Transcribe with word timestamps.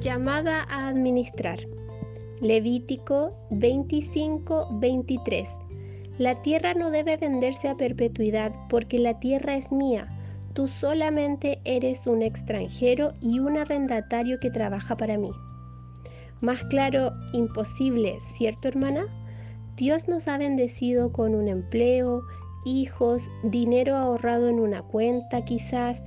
Llamada 0.00 0.62
a 0.70 0.88
administrar. 0.88 1.58
Levítico 2.40 3.36
25-23. 3.50 5.46
La 6.16 6.40
tierra 6.40 6.72
no 6.72 6.90
debe 6.90 7.18
venderse 7.18 7.68
a 7.68 7.76
perpetuidad 7.76 8.50
porque 8.70 8.98
la 8.98 9.20
tierra 9.20 9.56
es 9.56 9.70
mía. 9.72 10.08
Tú 10.54 10.68
solamente 10.68 11.60
eres 11.66 12.06
un 12.06 12.22
extranjero 12.22 13.12
y 13.20 13.40
un 13.40 13.58
arrendatario 13.58 14.40
que 14.40 14.50
trabaja 14.50 14.96
para 14.96 15.18
mí. 15.18 15.32
Más 16.40 16.64
claro, 16.64 17.12
imposible, 17.34 18.16
¿cierto 18.38 18.68
hermana? 18.68 19.04
Dios 19.76 20.08
nos 20.08 20.28
ha 20.28 20.38
bendecido 20.38 21.12
con 21.12 21.34
un 21.34 21.46
empleo, 21.46 22.22
hijos, 22.64 23.30
dinero 23.42 23.96
ahorrado 23.96 24.48
en 24.48 24.60
una 24.60 24.80
cuenta 24.80 25.44
quizás, 25.44 26.02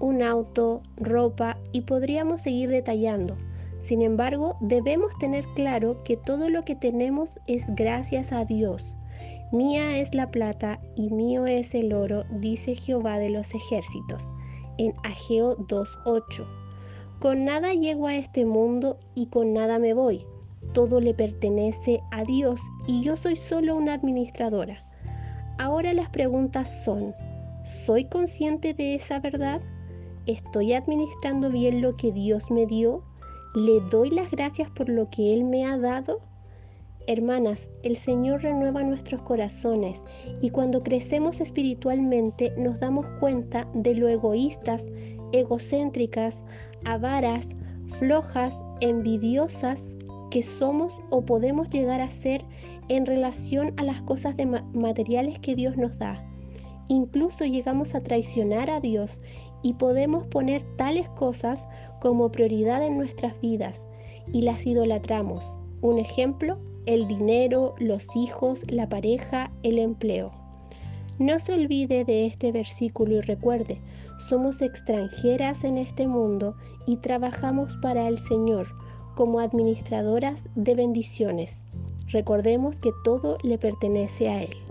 un 0.00 0.22
auto, 0.22 0.82
ropa 0.96 1.58
y 1.72 1.82
podríamos 1.82 2.42
seguir 2.42 2.70
detallando. 2.70 3.36
Sin 3.80 4.02
embargo, 4.02 4.56
debemos 4.60 5.16
tener 5.18 5.46
claro 5.54 6.02
que 6.04 6.16
todo 6.16 6.50
lo 6.50 6.62
que 6.62 6.74
tenemos 6.74 7.40
es 7.46 7.74
gracias 7.74 8.32
a 8.32 8.44
Dios. 8.44 8.96
Mía 9.50 9.98
es 9.98 10.14
la 10.14 10.30
plata 10.30 10.78
y 10.94 11.10
mío 11.10 11.46
es 11.46 11.74
el 11.74 11.92
oro, 11.94 12.24
dice 12.30 12.74
Jehová 12.74 13.18
de 13.18 13.30
los 13.30 13.54
ejércitos, 13.54 14.22
en 14.76 14.92
Ageo 15.04 15.56
2.8. 15.56 16.46
Con 17.18 17.44
nada 17.44 17.72
llego 17.72 18.06
a 18.06 18.14
este 18.14 18.44
mundo 18.44 18.98
y 19.14 19.26
con 19.26 19.54
nada 19.54 19.78
me 19.78 19.94
voy. 19.94 20.24
Todo 20.74 21.00
le 21.00 21.14
pertenece 21.14 22.00
a 22.10 22.24
Dios 22.24 22.60
y 22.86 23.02
yo 23.02 23.16
soy 23.16 23.36
solo 23.36 23.74
una 23.74 23.94
administradora. 23.94 24.84
Ahora 25.58 25.94
las 25.94 26.10
preguntas 26.10 26.84
son, 26.84 27.14
¿soy 27.64 28.04
consciente 28.04 28.74
de 28.74 28.94
esa 28.94 29.18
verdad? 29.18 29.62
¿Estoy 30.28 30.74
administrando 30.74 31.48
bien 31.48 31.80
lo 31.80 31.96
que 31.96 32.12
Dios 32.12 32.50
me 32.50 32.66
dio? 32.66 33.02
¿Le 33.54 33.80
doy 33.90 34.10
las 34.10 34.30
gracias 34.30 34.68
por 34.68 34.90
lo 34.90 35.06
que 35.06 35.32
Él 35.32 35.44
me 35.44 35.64
ha 35.64 35.78
dado? 35.78 36.20
Hermanas, 37.06 37.70
el 37.82 37.96
Señor 37.96 38.42
renueva 38.42 38.84
nuestros 38.84 39.22
corazones 39.22 40.02
y 40.42 40.50
cuando 40.50 40.82
crecemos 40.82 41.40
espiritualmente 41.40 42.52
nos 42.58 42.78
damos 42.78 43.06
cuenta 43.20 43.66
de 43.72 43.94
lo 43.94 44.06
egoístas, 44.06 44.84
egocéntricas, 45.32 46.44
avaras, 46.84 47.48
flojas, 47.98 48.54
envidiosas 48.82 49.96
que 50.30 50.42
somos 50.42 51.00
o 51.08 51.24
podemos 51.24 51.68
llegar 51.70 52.02
a 52.02 52.10
ser 52.10 52.44
en 52.90 53.06
relación 53.06 53.72
a 53.78 53.82
las 53.82 54.02
cosas 54.02 54.36
de 54.36 54.44
materiales 54.44 55.38
que 55.38 55.54
Dios 55.54 55.78
nos 55.78 55.98
da. 55.98 56.22
Incluso 56.88 57.44
llegamos 57.44 57.94
a 57.94 58.02
traicionar 58.02 58.70
a 58.70 58.80
Dios 58.80 59.20
y 59.62 59.74
podemos 59.74 60.24
poner 60.24 60.62
tales 60.76 61.08
cosas 61.10 61.66
como 62.00 62.32
prioridad 62.32 62.84
en 62.84 62.96
nuestras 62.96 63.40
vidas 63.40 63.88
y 64.32 64.42
las 64.42 64.66
idolatramos. 64.66 65.58
Un 65.82 65.98
ejemplo, 65.98 66.58
el 66.86 67.06
dinero, 67.06 67.74
los 67.78 68.06
hijos, 68.16 68.62
la 68.70 68.88
pareja, 68.88 69.50
el 69.62 69.78
empleo. 69.78 70.32
No 71.18 71.38
se 71.40 71.52
olvide 71.52 72.04
de 72.04 72.26
este 72.26 72.52
versículo 72.52 73.16
y 73.16 73.20
recuerde, 73.20 73.80
somos 74.18 74.62
extranjeras 74.62 75.64
en 75.64 75.76
este 75.76 76.06
mundo 76.06 76.54
y 76.86 76.96
trabajamos 76.96 77.76
para 77.82 78.08
el 78.08 78.18
Señor 78.18 78.66
como 79.16 79.40
administradoras 79.40 80.48
de 80.54 80.74
bendiciones. 80.76 81.64
Recordemos 82.06 82.80
que 82.80 82.92
todo 83.04 83.36
le 83.42 83.58
pertenece 83.58 84.28
a 84.28 84.42
Él. 84.42 84.67